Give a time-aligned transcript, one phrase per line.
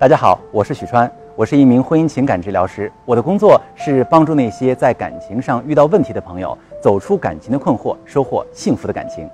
[0.00, 2.90] 大家好，我是许川，我是一名婚姻情感治疗师。
[3.04, 9.28] 我的工作是帮助那些在感情上遇到问题的朋友走出感情的困惑，收获幸福的感情。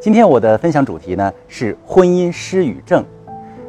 [0.00, 3.04] 今天我的分享主题呢是婚姻失语症。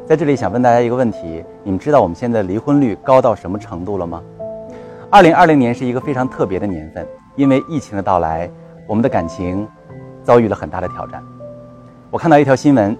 [0.04, 4.20] 在这里想问大家一个问题：你们知道我们现在离婚率高到什么程度了吗？
[5.08, 7.06] 二零二零年是一个非常特别的年份，
[7.36, 8.50] 因为疫情的到来，
[8.88, 9.64] 我们的感情
[10.24, 11.22] 遭遇了很大的挑战。
[12.10, 12.98] 我看到一条新闻，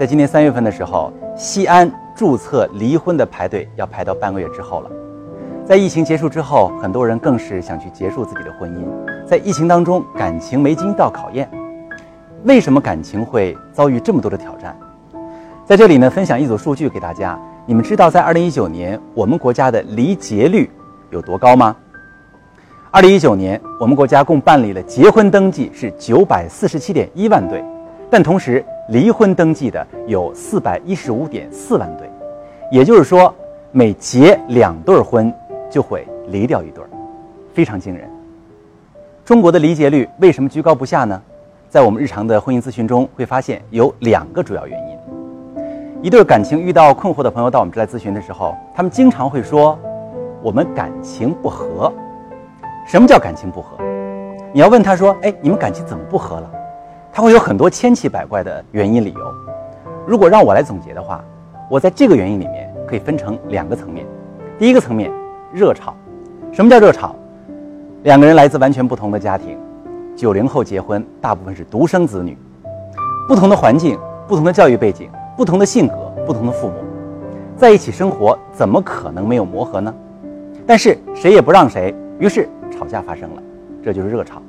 [0.00, 1.92] 在今年三月份的时候，西安。
[2.22, 4.90] 注册离婚的排队要排到半个月之后了。
[5.66, 9.26] 在疫情结束之后，很多人更是想去结束自己的婚姻。
[9.26, 11.50] 在疫情当中，感情没经到考验，
[12.44, 14.78] 为什么感情会遭遇这么多的挑战？
[15.66, 17.36] 在这里呢，分享一组数据给大家。
[17.66, 20.70] 你们知道，在二零一九年，我们国家的离结率
[21.10, 21.74] 有多高吗？
[22.92, 27.64] 二零一九年，我们国家共办理了结婚登记是九百四十七点一万对，
[28.08, 32.10] 但同时，离婚登记的有四百一十五点四万对，
[32.72, 33.34] 也就是说，
[33.70, 35.30] 每结两对婚
[35.70, 36.82] 就会离掉一对，
[37.52, 38.08] 非常惊人。
[39.26, 41.20] 中国的离结率为什么居高不下呢？
[41.68, 44.96] 在我们日常的婚姻咨询中，会发现有两个主要原因。
[46.00, 49.78] 一对感情遇到困惑的朋友到我们这来咨询的时候，他们经常会说
[50.42, 51.92] ：“我们感情不和。”
[52.88, 53.76] 什么叫感情不和？
[54.50, 56.50] 你要问他说：“哎，你们感情怎么不和了？”
[57.12, 59.34] 他会有很多千奇百怪的原因理由。
[60.06, 61.22] 如果让我来总结的话，
[61.72, 64.04] 我在这个原因里面可以分成两个层面。
[64.58, 65.10] 第一个层面，
[65.54, 65.96] 热吵。
[66.52, 67.16] 什么叫热吵？
[68.02, 69.56] 两个人来自完全不同的家庭，
[70.14, 72.36] 九零后结婚，大部分是独生子女，
[73.26, 75.94] 不同的环境、不同的教育背景、不同的性格、
[76.26, 76.74] 不同的父母，
[77.56, 79.94] 在一起生活怎么可能没有磨合呢？
[80.66, 83.42] 但是谁也不让谁，于是吵架发生了，
[83.82, 84.42] 这就是热吵。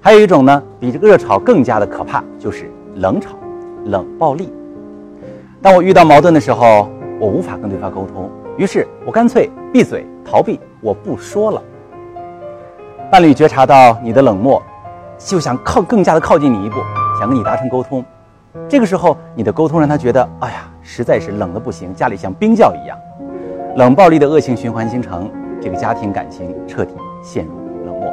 [0.00, 3.30] 还有一种呢，比这个热吵更加的可怕，就是冷吵、
[3.86, 4.48] 冷暴力。
[5.62, 6.88] 当我遇到矛盾的时候，
[7.20, 11.62] 我无法跟对方沟通，于是我干脆闭嘴逃避，我不说了。
[13.10, 14.62] 伴侣觉察到你的冷漠，
[15.18, 16.76] 就想靠更加的靠近你一步，
[17.18, 18.02] 想跟你达成沟通。
[18.70, 22.96] 这个时候，你的沟通让他觉得，哎呀，实在是冷的不行，家里像冰窖一样。
[23.76, 25.30] 冷暴力的恶性循环形成，
[25.60, 27.52] 这个家庭感情彻底陷入
[27.84, 28.10] 冷漠。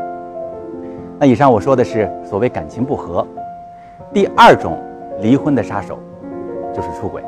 [1.17, 3.25] 那以上我说的是所谓感情不和，
[4.11, 4.77] 第二种
[5.21, 5.97] 离婚的杀手
[6.75, 7.23] 就是出轨，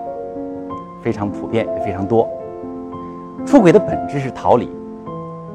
[1.02, 2.28] 非常普遍也非常多。
[3.46, 4.70] 出轨的本质是逃离，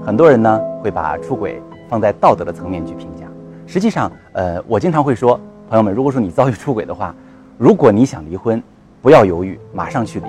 [0.05, 3.27] 很多人呢会把出轨放在道德的层面去评价。
[3.66, 5.38] 实际上，呃，我经常会说，
[5.69, 7.15] 朋友们，如果说你遭遇出轨的话，
[7.59, 8.62] 如果你想离婚，
[9.00, 10.27] 不要犹豫，马上去离。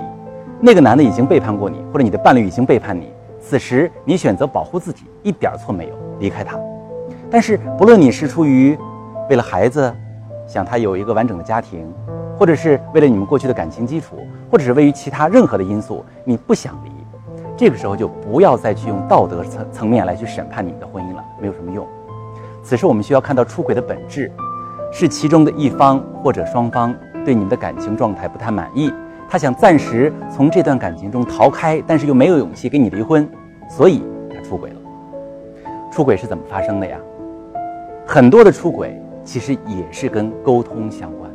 [0.60, 3.10] 那个男的已经背叛过你，或者你的伴侣已经背叛你，
[3.40, 6.58] 此时你选择保护自己，一点错没有，离开他。
[7.30, 8.76] 但是，不论你是出于
[9.28, 9.92] 为了孩子，
[10.46, 11.92] 想他有一个完整的家庭，
[12.38, 14.16] 或者是为了你们过去的感情基础，
[14.50, 16.90] 或者是位于其他任何的因素，你不想离，
[17.56, 21.86] 这个时候就不要再去用道德层层面来去审判你们的婚姻了，没有什么用。
[22.62, 24.30] 此时我们需要看到出轨的本质，
[24.92, 28.92] 是其中的一方或者双方对你们的感情状态不太满意，
[29.28, 33.28] 他想暂时从这段感情中逃开，但是又没有勇气跟你离婚，
[33.70, 34.76] 所以他出轨了。
[35.90, 36.98] 出轨是怎么发生的呀？
[38.06, 41.30] 很多的出轨其实也是跟沟通相关。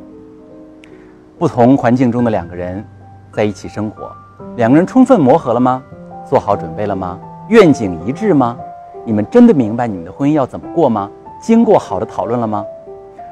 [1.42, 2.86] 不同环境中的两个人
[3.34, 4.16] 在一起生活，
[4.58, 5.82] 两个人充分磨合了吗？
[6.24, 7.20] 做好准备了吗？
[7.50, 8.56] 愿景一致吗？
[9.04, 11.10] 你们真的明白你们的婚姻要怎么过吗？
[11.42, 12.64] 经过好的讨论了吗？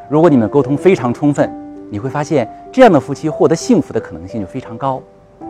[0.10, 1.48] 如果你们沟通非常充分，
[1.92, 5.00] 你会发现这样的夫妻获得幸福的可能性就非常高。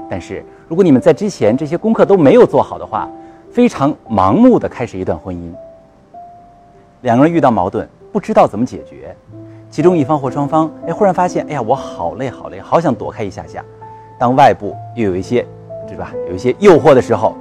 [0.09, 3.09] 但是如果你们在之前这些功课都没有做好的话，
[3.49, 5.49] 非常盲目的开始一段婚姻。
[7.03, 9.15] 两个人遇到矛盾，不知道怎么解决，
[9.79, 13.63] 其中一方或双方，哎，忽然发现，哎呀，我好累，好累，好想躲开一下下。
[14.19, 15.47] 当外部又有一些，
[15.87, 16.11] 对吧？
[16.27, 17.33] 有一些诱惑的时候，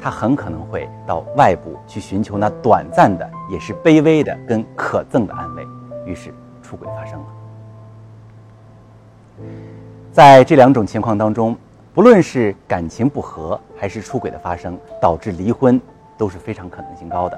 [0.00, 5.66] 他很可能会到外部去寻求那短暂的，也是卑微的跟可憎的安慰，
[6.04, 6.32] 于是
[6.62, 7.26] 出轨发生了。
[10.12, 11.56] 在这两种情况当中，
[11.92, 15.80] 不论是感情不和，还是出轨的发生，导致离婚，
[16.16, 17.36] 都是非常可能性高的。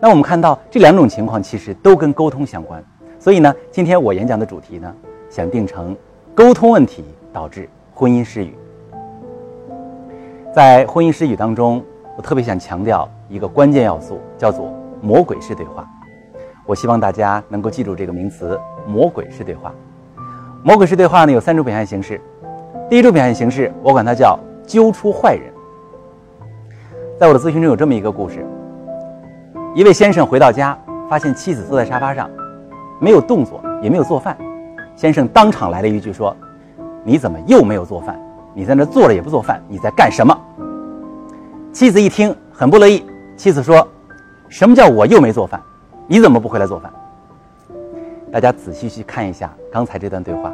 [0.00, 2.84] 那我们看到这两种情况其实都跟沟通相关，
[3.24, 4.94] 所以呢，今天我演讲的主题呢，
[5.30, 5.96] 想定成
[6.34, 8.54] 沟通问题导致婚姻失语。
[10.54, 11.82] 在婚姻失语当中，
[12.18, 15.88] 我特别想强调一个关键要素，叫做魔鬼式对话。
[16.66, 19.72] 我希望大家能够记住这个名词——魔鬼式对话。
[20.62, 22.20] 魔鬼式对话呢，有三种表现形式。
[22.90, 25.50] 第一种表现形式，我管它叫揪出坏人。
[27.18, 28.44] 在我的咨询中有这么一个故事。
[29.74, 30.78] 一位先生回到家，
[31.08, 32.28] 发现妻子坐在沙发上，
[33.04, 34.34] 没有动作，也没有做饭。
[34.96, 36.34] 先生当场来了一句说
[37.04, 38.18] ：“你怎么又没有做饭？
[38.54, 40.34] 你在那坐着也不做饭，你在干什么？”
[41.70, 43.04] 妻子一听很不乐意，
[43.36, 43.86] 妻子说
[44.48, 45.60] ：“什么叫我又没做饭？
[46.06, 46.90] 你怎么不回来做饭？”
[48.32, 50.50] 大家仔细去看一下刚才这段对话。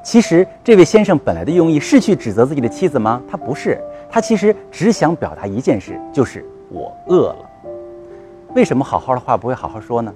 [0.00, 3.20] 其实这位先生本来的用意是去指责自己的妻子吗？
[3.28, 7.36] 他不是，他其实只想表达一件事，就是我饿了。
[8.54, 10.14] 为什么好好的话不会好好说呢？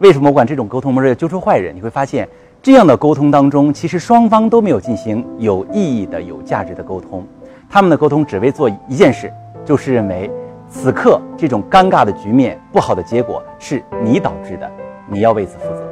[0.00, 1.76] 为什么我管这种沟通模式叫揪出坏人？
[1.76, 2.26] 你会发现，
[2.62, 7.22] 这样的沟通当中，其实双方都没有进行有意义的、有价值的沟通。
[7.68, 9.30] 他们的沟通只为做一件事，
[9.62, 10.30] 就是认为
[10.70, 14.70] 此刻这种尴尬的局面、不好的结果是你导致的，
[15.06, 15.86] 你要为此负责。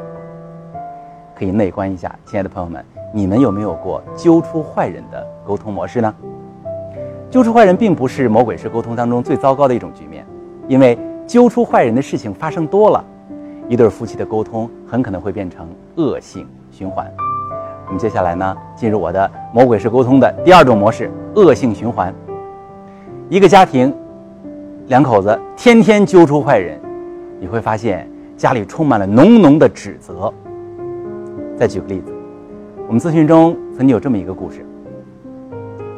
[1.37, 2.83] 可以内观一下，亲爱的朋友们，
[3.13, 6.15] 你们有没有过揪出坏人的沟通模式呢？
[7.31, 10.25] 揪出坏人并不是魔鬼式沟通当中最糟糕的一种局面，
[10.67, 13.05] 因为揪出坏人的事情发生多了，
[13.69, 17.07] 一对夫妻的沟通很可能会变成恶性循环。
[17.87, 22.13] 我们接下来呢，进入我的魔鬼式沟通的第二种模式——恶性循环。
[23.29, 23.95] 一个家庭，
[24.87, 26.81] 两口子天天揪出坏人，
[27.39, 30.33] 你会发现家里充满了浓浓的指责。
[31.57, 32.13] 再举个例子，
[32.87, 34.65] 我们咨询中曾经有这么一个故事：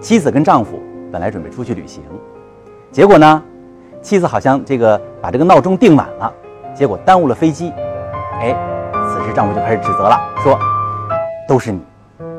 [0.00, 0.80] 妻子跟丈夫
[1.12, 2.02] 本来准备出去旅行，
[2.90, 3.42] 结果呢，
[4.02, 6.32] 妻子好像这个把这个闹钟定晚了，
[6.74, 7.72] 结果耽误了飞机。
[8.40, 8.54] 哎，
[9.08, 10.58] 此时丈夫就开始指责了，说
[11.46, 11.80] ：“都是你，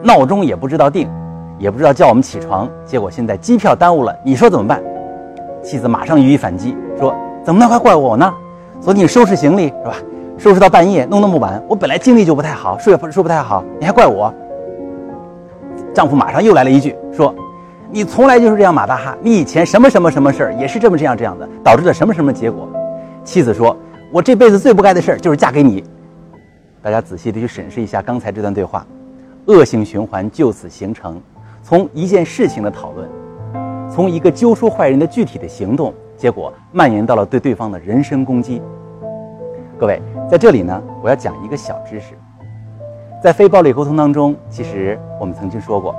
[0.01, 1.09] 闹钟也不知道定，
[1.57, 4.81] 也不知道叫我们起床，结果现在机票耽误了，你说怎么办？”
[5.61, 7.13] 妻子马上予以反击，说
[7.43, 8.33] ：“怎么能还怪我呢？
[8.79, 9.95] 昨天你收拾行李是吧？”
[10.39, 14.33] 收拾到半夜，弄那么晚，我本来精力就不太好，睡也不睡不太好，你还怪我？
[15.93, 17.31] 丈夫马上又来了一句，说
[17.91, 22.67] ：“你从来就是这样马大哈，你以前什么什么什么事儿也是这么这样这样的，导致了什么什么结果？”
[23.23, 23.77] 妻子说
[24.13, 25.81] ：“我这辈子最不该的事儿就是嫁给你。”
[26.83, 28.85] 大家仔细的去审视一下刚才这段对话，
[29.45, 31.21] 恶性循环就此形成。
[31.63, 33.07] 从一件事情的讨论，
[33.89, 38.61] 从一个揪出坏人的具体的行动，结果蔓延到了对对方的人身攻击。
[39.79, 42.13] 各位，在这里呢，我要讲一个小知识。
[43.23, 45.95] 在非暴力沟通当中，其实我们曾经说过，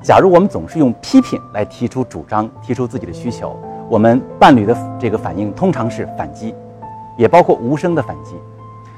[0.00, 3.54] 假如我们总是用批评来提出主张、提出自己的需求，
[3.90, 6.54] 我们伴侣的这个反应通常是反击，
[7.16, 8.36] 也包括无声的反击。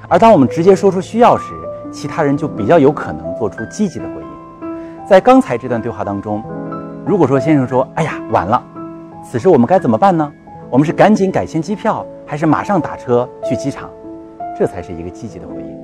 [0.09, 1.53] 而当我们直接说出需要时，
[1.91, 5.07] 其他人就比较有可能做出积极的回应。
[5.07, 6.43] 在刚才这段对话当中，
[7.05, 8.63] 如果说先生说：“哎呀，晚了。”
[9.25, 10.33] 此时我们该怎么办呢？
[10.71, 13.89] 我们是赶紧改签机票，还是马上打车去机场？
[14.59, 15.79] 这才是一个积极的回应，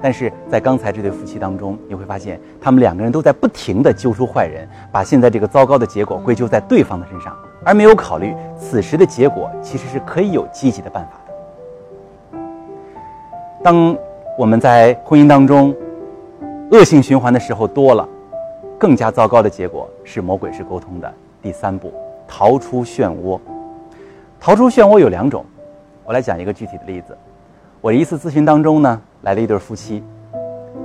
[0.00, 11.20] 但是在刚才这对夫妻当中，你会发现他们两个人都在不停地揪出坏人，把现在这个糟糕的结果归咎在对方的身上，而没有考虑此时的结果其实是可以有积极的办法。
[13.66, 13.98] 当
[14.38, 15.74] 我们在婚姻当中
[16.70, 18.08] 恶性循环的时候多了，
[18.78, 21.92] 更加糟糕的结果是魔鬼式沟通的第三步：
[22.28, 23.40] 逃出漩涡。
[24.38, 25.44] 逃出漩涡有两种，
[26.04, 27.18] 我来讲一个具体的例子。
[27.80, 30.00] 我一次咨询当中呢，来了一对夫妻。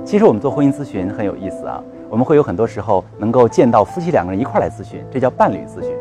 [0.04, 1.80] 其实我们做婚姻咨询很有意思啊，
[2.10, 5.96] 我们会有很多时候能够见到夫妻两个人一块来咨询，这叫伴侣咨询。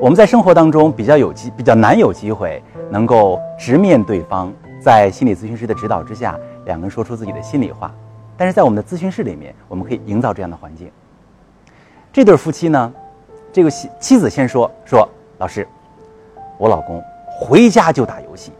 [0.00, 7.94] 我们在生活当中比较有机，比较难有机会能够直面对方，在心理咨询师的指导之下，两个人说出自己的心里话。
[8.36, 10.90] 但是在我们的咨询室里面，我们可以营造这样的环境。
[12.12, 12.92] 这对夫妻呢，
[13.52, 15.08] 这个妻妻子先说说，
[15.38, 15.66] 老师，
[16.58, 18.50] 我老公回家就打游戏。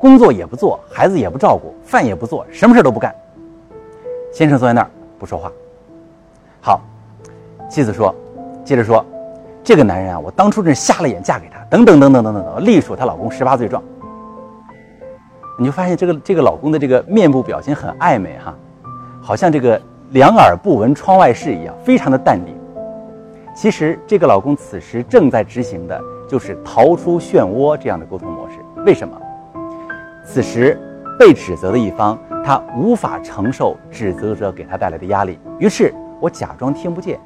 [0.00, 3.14] 工作也不做，孩子也不照顾，饭也不做，什么事都不干。
[4.32, 5.50] 先生坐在那儿不说话。
[6.60, 6.80] 好，
[7.68, 8.14] 妻子说，
[8.64, 9.04] 接着说，
[9.62, 13.82] 这个男人啊，我当初真是瞎了眼嫁给他，等等等等等等等，隶属她老公十八罪状。
[15.60, 18.54] 你就发现这个这个老公的这个面部表情很暧昧哈，
[19.20, 22.54] 好像这个两耳不闻窗外事一样，非常的淡定。
[23.56, 28.54] 其实这个老公此时正在执行的就是逃出漩涡这样的沟通模式。
[28.86, 29.20] 为什么？
[30.24, 30.78] 此时，
[31.18, 37.18] 被指责的一方他无法承受指责者给他带来的压力，于是我假装听不见。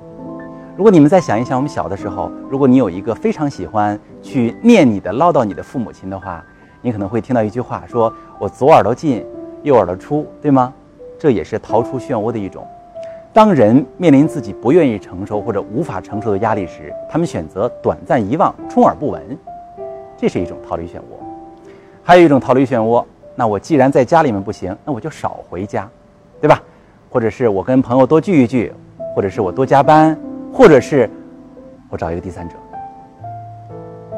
[0.75, 6.43] 如果你们再想一想，我们小的时候，如果你有一个非常喜欢去念你的、唠叨你的父母亲的话，
[6.83, 9.25] 你可能会听到一句话：说我左耳朵进，
[9.63, 10.73] 右耳朵出，对吗？
[11.19, 12.67] 这也是逃出漩涡的一种。
[13.33, 19.23] 当人面临自己不愿意承受或者无法承受的压力时，他们选择短暂遗忘、充耳不闻，
[20.19, 21.03] 这是一种逃离漩涡。
[22.03, 23.05] 还有一种逃离漩涡，
[23.37, 25.89] 那我既然在家里面不行，那我就少回家，
[26.41, 26.61] 对吧？
[27.09, 28.73] 或者是我跟朋友多聚一聚，
[29.15, 30.19] 或者是我多加班，
[30.53, 31.09] 或者是
[31.89, 32.57] 我找一个第三者。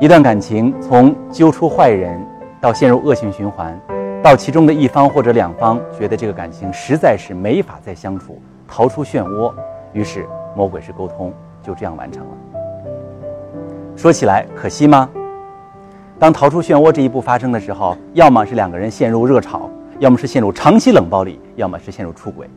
[0.01, 2.21] 一段感情从揪出坏人
[2.65, 3.79] 到陷入恶性循环，
[4.23, 9.53] 到其中的一方或者两方觉得这个感情实在是没法再相处，逃出漩涡，
[9.93, 11.31] 于是魔鬼式沟通
[11.63, 12.31] 就这样完成了。
[13.95, 15.11] 说起来可惜吗？
[16.19, 19.69] 当逃出漩涡这一步发生的时候，要么是两个人陷入热潮，
[19.99, 22.49] 要么是陷入长期冷暴力，要么是陷入出轨。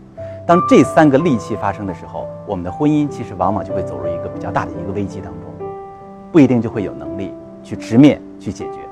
[0.45, 5.67] 当这三个利器发生的时候，我们的婚姻其实往往就会走入一个比较大的一个危机当中，
[6.31, 8.86] 不一定就会有能力去直面去解决。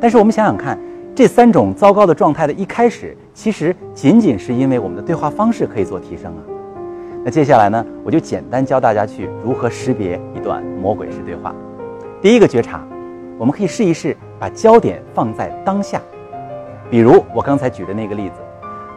[0.00, 0.78] 但是我们想想看，
[1.14, 6.42] 这三种糟糕的状态的一开始，其实仅仅是因为我们的对话方式可以做提升啊。
[7.24, 11.54] 那接下来呢，我就简单教大家去如何识别一段魔鬼式对话。
[12.20, 12.80] 第一个觉察，
[13.38, 16.00] 我们可以试一试把焦点放在当下。
[16.90, 18.34] 比如我刚才举的那个例子，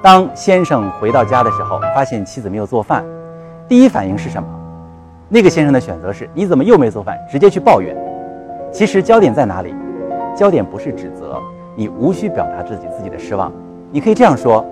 [0.01, 3.03] 当先生回到家的时候，发现妻子没有做饭，
[3.67, 4.47] 第一反应是什么？
[5.27, 7.17] 那个先生的选择是：你怎么又没做饭？
[7.31, 7.95] 直接去抱怨。
[8.71, 9.73] 其实焦点在哪里？
[10.35, 11.37] 焦点不是指责，
[11.75, 13.51] 你无需表达自己自己的失望。
[13.91, 14.65] 你可以这样说：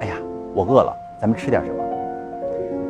[0.00, 0.14] 哎呀，
[0.54, 1.78] 我饿了，咱们吃点什么？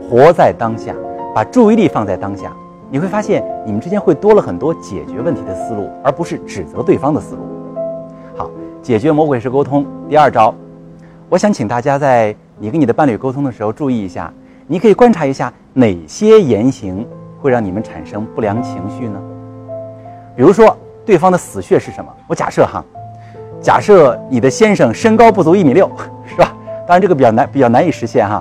[0.08, 0.94] 活在当下，
[1.34, 2.52] 把注意力放在当下，
[2.90, 7.42] 你会发现你们之间会多了很多解决问题的思路，而不是指责对方的思路。
[8.36, 8.50] 好，
[8.82, 10.54] 解决魔鬼式沟通第二招，
[11.28, 14.32] 我想请大家在你跟你的伴侣沟通的时候注意一下，
[14.66, 17.06] 你可以观察一下哪些言行
[17.40, 19.20] 会让你们产生不良情绪呢？
[20.36, 20.69] 比如说
[21.10, 22.08] 对方的死穴是什么？
[22.28, 22.84] 我假设哈，
[23.60, 25.90] 假设你的先生身高不足一米六，
[26.24, 26.54] 是吧？
[26.86, 28.40] 当然这个比较难，比较难以实现哈。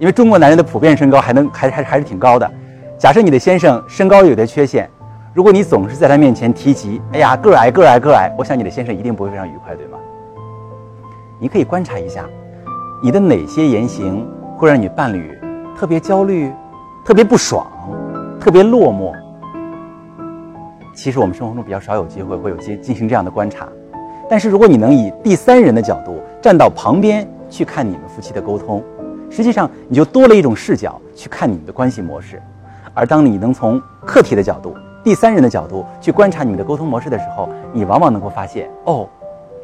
[0.00, 2.50] 因为中国男人的普遍身高还能还还还是挺高的。
[2.98, 4.90] 假设你的先生身高有点缺陷，
[5.32, 9.96] 如果你总是在他面前提及“哎呀，个矮个矮个矮”，我想你的先生一定不会非常愉快，对吗？
[11.38, 12.24] 你可以观察一下，
[13.00, 14.26] 你的哪些言行
[14.56, 15.38] 会让你伴侣
[15.78, 16.52] 特别焦虑、
[17.04, 17.64] 特别不爽、
[18.40, 19.14] 特别落寞？
[20.96, 23.68] 其实我们生活中比较少有机会会有进进行这样的观察，
[24.30, 28.82] 但是如果你能以第三人的角度站到旁边去看你们夫妻的沟通。
[29.28, 32.40] 实际上，你就多了一种视角去看你们的关系模式，
[32.94, 34.74] 而当你能从客体的角度、
[35.04, 39.06] 第三人的角度去观察你们的沟通模式的时候，你往往能够发现，哦，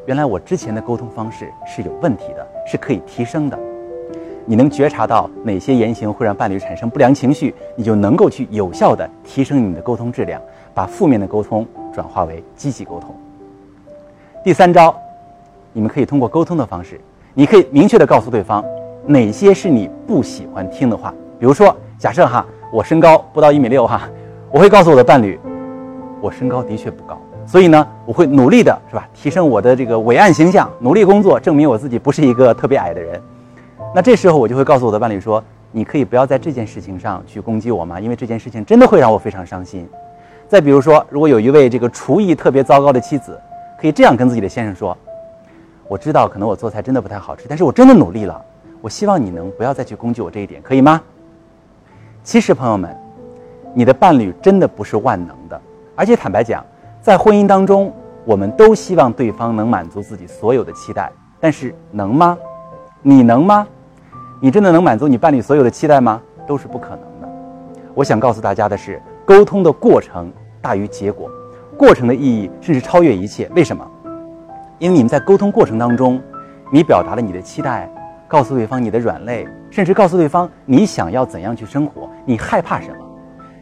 [0.04, 3.58] 原来我之前的沟通方式是有问题的，是可以提升的。
[4.44, 10.42] 你能觉察到哪些言行会让伴侣产生不良情绪，你就能够去有效的提升你的沟通质量，
[10.74, 13.14] 把负面的沟通转化为积极沟通。
[14.44, 14.94] 第三招，
[15.72, 17.00] 你们可以通过沟通的方式，
[17.34, 18.64] 你可以明确的告诉对方。
[19.04, 21.12] 哪些是你不喜欢听的话？
[21.38, 24.08] 比如说，假设哈，我身高不到一米六哈，
[24.50, 25.38] 我会告诉我的伴侣，
[26.20, 33.20] 我身高的确不高，所以呢，我会努力的是吧，提升我的这个伟岸形象，努力工作，证明我自己不是一个特别矮的人。
[33.92, 37.98] 那这时候我就会告诉我的伴侣说，你可以不要在这件事情上去攻击我吗？
[37.98, 39.88] 因为这件事情真的会让我非常伤心。
[40.52, 43.40] 再比如说，如果有一位这个厨艺特别糟糕的妻子，
[43.80, 44.94] 可以这样跟自己的先生说，
[45.88, 48.38] 我知道可能我做菜真的不太好吃，但是我真的努力了。
[48.82, 51.00] 我希望你能不要再去攻击我这一点，可以吗？
[52.22, 52.94] 其实，朋友们，
[53.72, 55.58] 你的伴侣真的不是万能的，
[55.96, 56.62] 而且坦白讲，
[57.00, 57.90] 在婚姻当中，
[58.26, 62.36] 我们都希望对方能满足自己所有的期待，但是能吗？
[63.00, 63.66] 你能吗？
[64.38, 66.20] 你真的能满足你伴侣所有的期待吗？
[66.46, 67.28] 都是不可能的。
[67.94, 70.30] 我想告诉大家的是，沟通的过程
[70.62, 71.28] 大于结果，
[71.76, 73.50] 过程的意义甚至超越一切。
[73.54, 73.86] 为什么？
[74.78, 76.18] 因为你们在沟通过程当中，
[76.72, 77.90] 你表达了你的期待。
[78.28, 82.96] 告诉对方你的软肋，甚至告诉对方你想要怎样去生活，你害怕什么，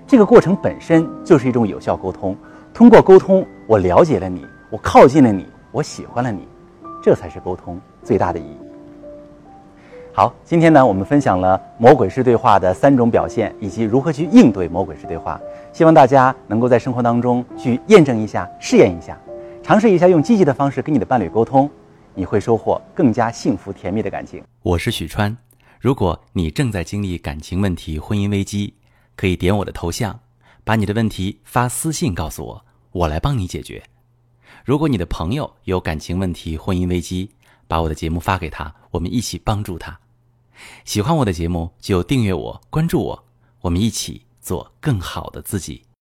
[0.07, 2.37] 这个过程本身就是一种有效沟通。
[2.73, 6.47] 通过沟通，我了解了你，我靠近了你，我喜欢了你，
[7.03, 8.57] 这才是沟通最大的意义。
[10.13, 15.41] 好，今天呢，我们分享了魔鬼式对话的三种表现，以及如何去应对魔鬼式对话。
[15.73, 19.19] 希望大家能够在生活当中去验证一下、试验一下，
[19.63, 21.71] 尝试一下用积极的方式跟你的伴侣沟通。
[22.13, 24.43] 你会收获更加幸福甜蜜的感情。
[24.63, 25.35] 我是许川，
[25.79, 28.75] 如果你正在经历感情问题、婚姻危机，
[29.15, 30.19] 可以点我的头像，
[30.65, 33.81] 把你的问题发私信告诉我，我来帮你解决。
[34.65, 37.31] 如果你的朋友有感情问题、婚姻危机，
[37.69, 39.99] 把我的节目发给他，我们一起帮助他。
[40.85, 43.25] 喜欢我的节目就订阅我、关注我，
[43.61, 45.90] 我们一起做更好的自己。